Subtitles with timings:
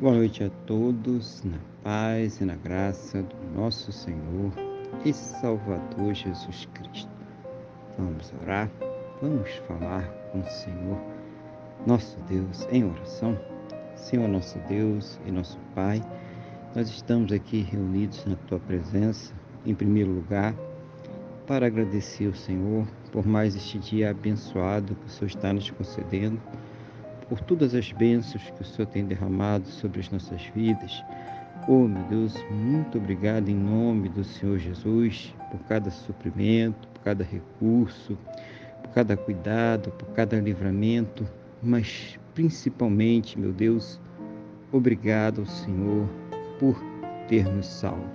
[0.00, 4.50] Boa noite a todos, na paz e na graça do nosso Senhor
[5.04, 7.10] e Salvador Jesus Cristo.
[7.98, 8.70] Vamos orar,
[9.20, 10.98] vamos falar com o Senhor,
[11.86, 13.38] nosso Deus, em oração.
[13.94, 16.02] Senhor, nosso Deus e nosso Pai,
[16.74, 19.34] nós estamos aqui reunidos na Tua presença,
[19.66, 20.54] em primeiro lugar,
[21.46, 26.40] para agradecer ao Senhor por mais este dia abençoado que o Senhor está nos concedendo
[27.30, 31.04] por todas as bênçãos que o Senhor tem derramado sobre as nossas vidas.
[31.68, 37.22] Oh, meu Deus, muito obrigado em nome do Senhor Jesus por cada suprimento, por cada
[37.22, 38.18] recurso,
[38.82, 41.24] por cada cuidado, por cada livramento,
[41.62, 44.00] mas principalmente, meu Deus,
[44.72, 46.08] obrigado ao Senhor
[46.58, 46.82] por
[47.28, 48.10] ter nos salvo.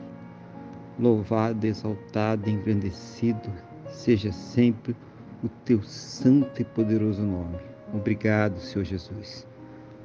[1.00, 3.50] Louvado, exaltado, engrandecido
[3.88, 4.94] seja sempre
[5.42, 7.75] o teu santo e poderoso nome.
[7.96, 9.48] Obrigado, Senhor Jesus.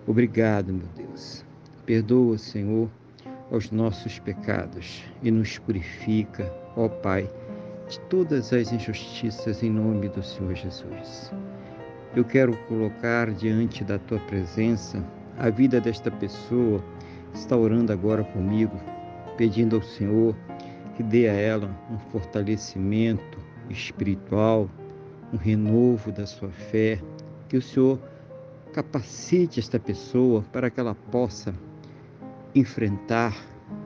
[0.06, 1.44] Obrigado, meu Deus.
[1.84, 2.88] Perdoa, Senhor,
[3.50, 7.28] os nossos pecados e nos purifica, ó Pai,
[7.88, 11.32] de todas as injustiças em nome do Senhor Jesus.
[12.14, 15.04] Eu quero colocar diante da tua presença
[15.36, 16.82] a vida desta pessoa
[17.32, 18.80] que está orando agora comigo,
[19.36, 20.36] pedindo ao Senhor
[20.96, 23.38] que dê a ela um fortalecimento
[23.68, 24.70] espiritual,
[25.32, 27.00] um renovo da sua fé,
[27.50, 27.98] que o Senhor
[28.72, 31.52] capacite esta pessoa para que ela possa
[32.54, 33.36] enfrentar,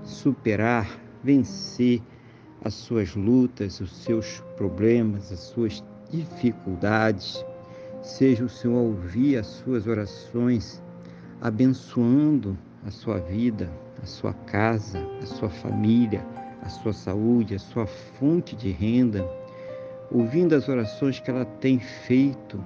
[0.03, 2.03] superar, vencer
[2.63, 7.43] as suas lutas, os seus problemas, as suas dificuldades.
[8.03, 10.83] Seja o Senhor ouvir as suas orações,
[11.41, 16.23] abençoando a sua vida, a sua casa, a sua família,
[16.61, 19.27] a sua saúde, a sua fonte de renda,
[20.11, 22.63] ouvindo as orações que ela tem feito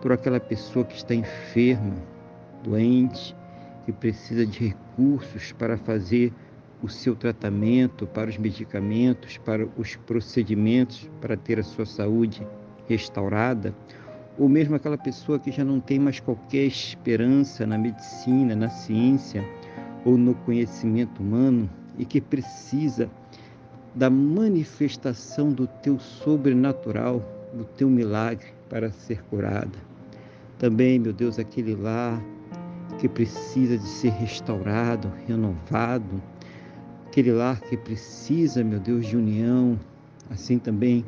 [0.00, 1.96] por aquela pessoa que está enferma,
[2.62, 3.36] doente,
[3.84, 6.32] que precisa de recursos para fazer
[6.82, 12.46] o seu tratamento, para os medicamentos, para os procedimentos, para ter a sua saúde
[12.88, 13.74] restaurada,
[14.38, 19.44] ou mesmo aquela pessoa que já não tem mais qualquer esperança na medicina, na ciência
[20.04, 21.68] ou no conhecimento humano
[21.98, 23.10] e que precisa
[23.94, 27.22] da manifestação do teu sobrenatural,
[27.52, 29.89] do teu milagre para ser curada.
[30.60, 32.22] Também, meu Deus, aquele lá
[32.98, 36.22] que precisa de ser restaurado, renovado,
[37.06, 39.80] aquele lar que precisa, meu Deus, de união,
[40.28, 41.02] assim também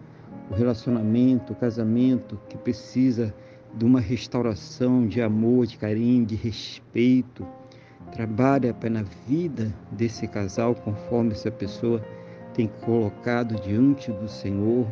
[0.51, 3.35] o relacionamento, o casamento que precisa
[3.75, 7.47] de uma restauração de amor, de carinho, de respeito.
[8.11, 12.03] Trabalha na vida desse casal conforme essa pessoa
[12.55, 14.87] tem colocado diante do Senhor,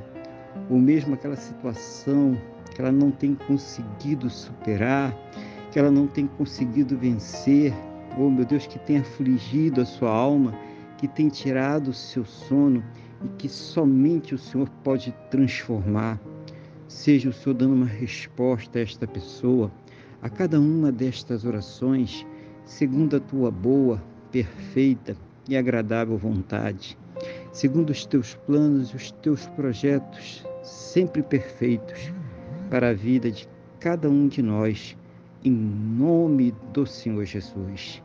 [0.69, 2.37] ou mesmo aquela situação
[2.75, 5.17] que ela não tem conseguido superar,
[5.71, 7.73] que ela não tem conseguido vencer.
[8.19, 10.55] Oh, meu Deus, que tem afligido a sua alma,
[10.99, 12.83] que tem tirado o seu sono
[13.25, 16.21] e que somente o Senhor pode transformar.
[16.89, 19.71] Seja o Senhor dando uma resposta a esta pessoa,
[20.21, 22.27] a cada uma destas orações,
[22.65, 25.17] segundo a tua boa, perfeita
[25.49, 26.99] e agradável vontade,
[27.53, 32.13] segundo os teus planos os teus projetos sempre perfeitos
[32.69, 33.49] para a vida de
[33.81, 34.97] cada um de nós,
[35.45, 38.01] em nome do Senhor Jesus.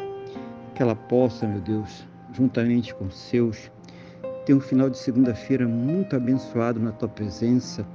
[0.74, 3.72] Que ela possa, meu Deus, juntamente com os seus,
[4.46, 7.86] ter um final de segunda-feira muito abençoado na tua presença,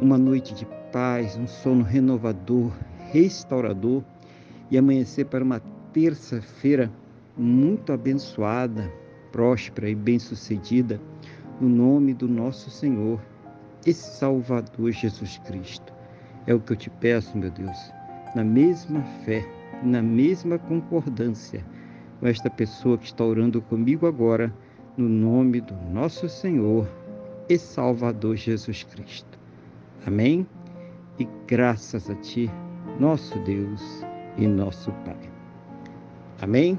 [0.00, 2.70] uma noite de paz, um sono renovador,
[3.10, 4.02] restaurador
[4.70, 5.60] e amanhecer para uma
[5.92, 6.90] terça-feira
[7.36, 8.92] muito abençoada,
[9.32, 11.00] próspera e bem-sucedida,
[11.60, 13.20] no nome do nosso Senhor
[13.86, 15.92] e Salvador Jesus Cristo.
[16.46, 17.76] É o que eu te peço, meu Deus,
[18.36, 19.44] na mesma fé,
[19.82, 21.64] na mesma concordância
[22.20, 24.54] com esta pessoa que está orando comigo agora,
[24.96, 26.88] no nome do nosso Senhor
[27.48, 29.38] e Salvador Jesus Cristo.
[30.06, 30.46] Amém?
[31.18, 32.48] E graças a Ti,
[33.00, 34.06] nosso Deus
[34.36, 35.18] e nosso Pai.
[36.40, 36.78] Amém?